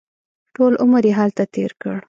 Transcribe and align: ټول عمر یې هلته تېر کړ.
ټول 0.55 0.73
عمر 0.83 1.03
یې 1.09 1.13
هلته 1.19 1.43
تېر 1.53 1.71
کړ. 1.81 1.97